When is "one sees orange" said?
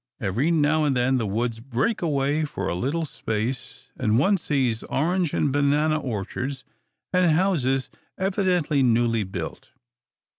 4.17-5.31